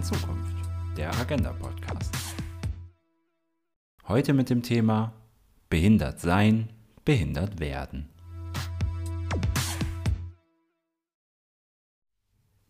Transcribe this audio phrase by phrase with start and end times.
[0.00, 0.56] in Zukunft,
[0.96, 2.14] der Agenda Podcast.
[4.08, 5.12] Heute mit dem Thema
[5.68, 6.70] Behindert sein,
[7.04, 8.08] behindert werden.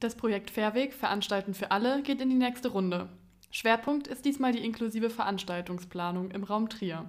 [0.01, 3.09] Das Projekt Fairweg Veranstalten für alle geht in die nächste Runde.
[3.53, 7.09] Schwerpunkt ist diesmal die inklusive Veranstaltungsplanung im Raum Trier.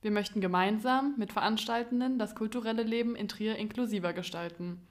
[0.00, 4.86] Wir möchten gemeinsam mit Veranstaltenden das kulturelle Leben in Trier inklusiver gestalten.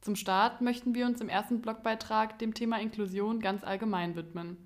[0.00, 4.56] Zum Start möchten wir uns im ersten Blogbeitrag dem Thema Inklusion ganz allgemein widmen.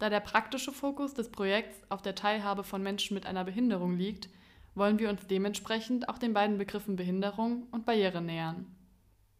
[0.00, 4.28] Da der praktische Fokus des Projekts auf der Teilhabe von Menschen mit einer Behinderung liegt,
[4.74, 8.66] wollen wir uns dementsprechend auch den beiden Begriffen Behinderung und Barriere nähern.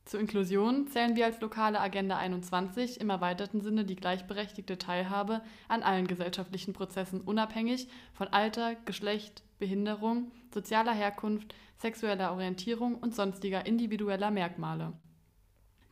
[0.05, 5.83] Zur Inklusion zählen wir als lokale Agenda 21 im erweiterten Sinne die gleichberechtigte Teilhabe an
[5.83, 14.31] allen gesellschaftlichen Prozessen unabhängig von Alter, Geschlecht, Behinderung, sozialer Herkunft, sexueller Orientierung und sonstiger individueller
[14.31, 14.93] Merkmale.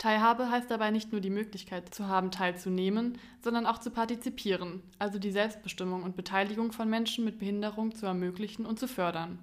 [0.00, 5.18] Teilhabe heißt dabei nicht nur die Möglichkeit zu haben, teilzunehmen, sondern auch zu partizipieren, also
[5.18, 9.38] die Selbstbestimmung und Beteiligung von Menschen mit Behinderung zu ermöglichen und zu fördern.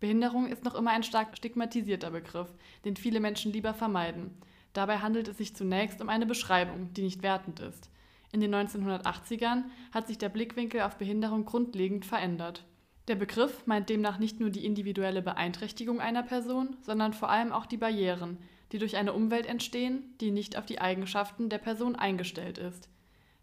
[0.00, 2.48] Behinderung ist noch immer ein stark stigmatisierter Begriff,
[2.86, 4.38] den viele Menschen lieber vermeiden.
[4.72, 7.90] Dabei handelt es sich zunächst um eine Beschreibung, die nicht wertend ist.
[8.32, 12.64] In den 1980ern hat sich der Blickwinkel auf Behinderung grundlegend verändert.
[13.06, 17.66] Der Begriff meint demnach nicht nur die individuelle Beeinträchtigung einer Person, sondern vor allem auch
[17.66, 18.38] die Barrieren,
[18.72, 22.88] die durch eine Umwelt entstehen, die nicht auf die Eigenschaften der Person eingestellt ist.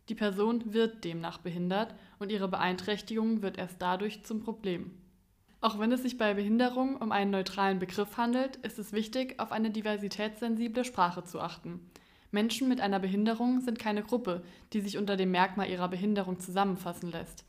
[0.10, 4.92] Die Person wird demnach behindert und ihre Beeinträchtigung wird erst dadurch zum Problem.
[5.62, 9.52] Auch wenn es sich bei Behinderung um einen neutralen Begriff handelt, ist es wichtig, auf
[9.52, 11.82] eine diversitätssensible Sprache zu achten.
[12.32, 17.12] Menschen mit einer Behinderung sind keine Gruppe, die sich unter dem Merkmal ihrer Behinderung zusammenfassen
[17.12, 17.44] lässt.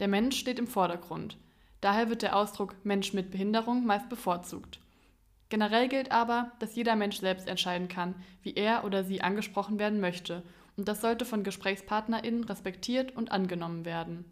[0.00, 1.36] Der Mensch steht im Vordergrund.
[1.80, 4.80] Daher wird der Ausdruck Mensch mit Behinderung meist bevorzugt.
[5.52, 10.00] Generell gilt aber, dass jeder Mensch selbst entscheiden kann, wie er oder sie angesprochen werden
[10.00, 10.42] möchte,
[10.78, 14.24] und das sollte von GesprächspartnerInnen respektiert und angenommen werden.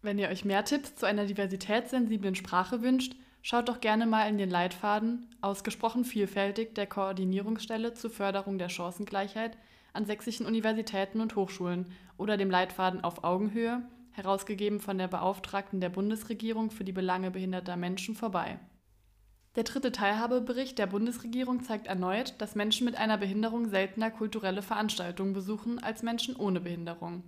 [0.00, 4.38] Wenn ihr euch mehr Tipps zu einer diversitätssensiblen Sprache wünscht, schaut doch gerne mal in
[4.38, 9.58] den Leitfaden Ausgesprochen vielfältig der Koordinierungsstelle zur Förderung der Chancengleichheit
[9.92, 13.82] an sächsischen Universitäten und Hochschulen oder dem Leitfaden Auf Augenhöhe,
[14.12, 18.58] herausgegeben von der Beauftragten der Bundesregierung für die Belange behinderter Menschen, vorbei.
[19.56, 25.32] Der dritte Teilhabebericht der Bundesregierung zeigt erneut, dass Menschen mit einer Behinderung seltener kulturelle Veranstaltungen
[25.32, 27.22] besuchen als Menschen ohne Behinderung.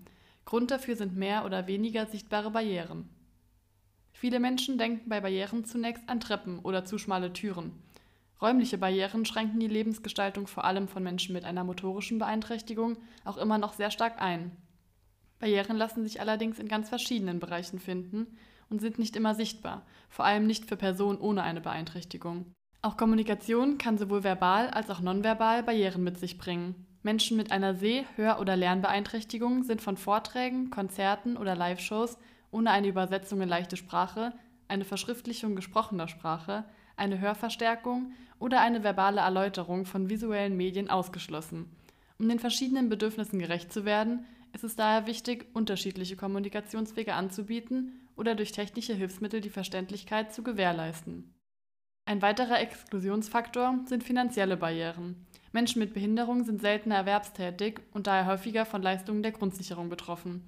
[0.45, 3.09] Grund dafür sind mehr oder weniger sichtbare Barrieren.
[4.13, 7.73] Viele Menschen denken bei Barrieren zunächst an Treppen oder zu schmale Türen.
[8.43, 13.59] Räumliche Barrieren schränken die Lebensgestaltung vor allem von Menschen mit einer motorischen Beeinträchtigung auch immer
[13.59, 14.51] noch sehr stark ein.
[15.39, 18.37] Barrieren lassen sich allerdings in ganz verschiedenen Bereichen finden
[18.71, 22.47] und sind nicht immer sichtbar, vor allem nicht für Personen ohne eine Beeinträchtigung.
[22.83, 26.87] Auch Kommunikation kann sowohl verbal als auch nonverbal Barrieren mit sich bringen.
[27.03, 32.19] Menschen mit einer Seh-, Hör- oder Lernbeeinträchtigung sind von Vorträgen, Konzerten oder Live-Shows
[32.51, 34.33] ohne eine Übersetzung in leichte Sprache,
[34.69, 36.65] eine Verschriftlichung gesprochener Sprache,
[36.97, 41.71] eine Hörverstärkung oder eine verbale Erläuterung von visuellen Medien ausgeschlossen.
[42.19, 48.35] Um den verschiedenen Bedürfnissen gerecht zu werden, ist es daher wichtig, unterschiedliche Kommunikationswege anzubieten oder
[48.35, 51.35] durch technische Hilfsmittel die Verständlichkeit zu gewährleisten.
[52.09, 55.27] Ein weiterer Exklusionsfaktor sind finanzielle Barrieren.
[55.53, 60.45] Menschen mit Behinderung sind seltener erwerbstätig und daher häufiger von Leistungen der Grundsicherung betroffen.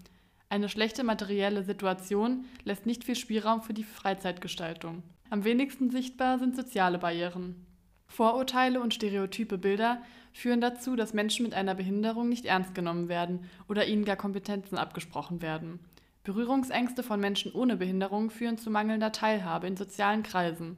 [0.51, 5.03] Eine schlechte materielle Situation lässt nicht viel Spielraum für die Freizeitgestaltung.
[5.31, 7.67] Am wenigsten sichtbar sind soziale Barrieren.
[8.07, 10.01] Vorurteile und stereotype Bilder
[10.33, 14.79] führen dazu, dass Menschen mit einer Behinderung nicht ernst genommen werden oder ihnen gar Kompetenzen
[14.79, 15.81] abgesprochen werden.
[16.29, 20.77] Berührungsängste von Menschen ohne Behinderung führen zu mangelnder Teilhabe in sozialen Kreisen.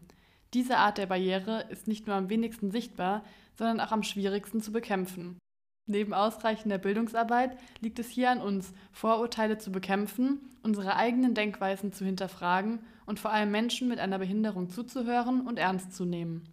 [0.54, 3.24] Diese Art der Barriere ist nicht nur am wenigsten sichtbar,
[3.58, 5.40] sondern auch am schwierigsten zu bekämpfen.
[5.88, 12.04] Neben ausreichender Bildungsarbeit liegt es hier an uns, Vorurteile zu bekämpfen, unsere eigenen Denkweisen zu
[12.04, 16.44] hinterfragen und vor allem Menschen mit einer Behinderung zuzuhören und ernst zu nehmen.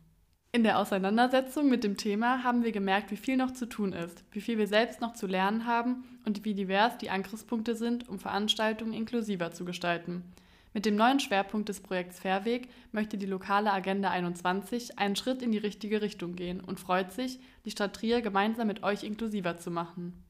[0.58, 4.24] In der Auseinandersetzung mit dem Thema haben wir gemerkt, wie viel noch zu tun ist,
[4.32, 8.18] wie viel wir selbst noch zu lernen haben und wie divers die Angriffspunkte sind, um
[8.18, 10.24] Veranstaltungen inklusiver zu gestalten.
[10.74, 15.52] Mit dem neuen Schwerpunkt des Projekts Fairweg möchte die lokale Agenda 21 einen Schritt in
[15.52, 19.70] die richtige Richtung gehen und freut sich, die Stadt Trier gemeinsam mit euch inklusiver zu
[19.70, 20.24] machen.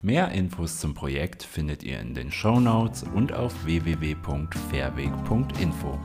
[0.00, 5.98] Mehr Infos zum Projekt findet ihr in den Show Notes und auf www.fairweg.info.